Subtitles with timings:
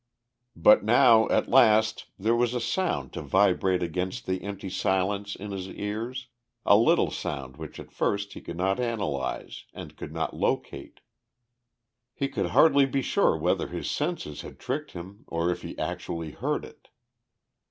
[0.55, 5.51] But now at last there was a sound to vibrate against the empty silence in
[5.51, 6.25] his ears,
[6.65, 11.01] a little sound which at first he could not analyse and could not locate.
[12.15, 16.31] He could hardly be sure whether his senses had tricked him or if he actually
[16.31, 16.87] heard it.